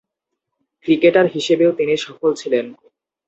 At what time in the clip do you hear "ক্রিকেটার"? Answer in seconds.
0.85-1.25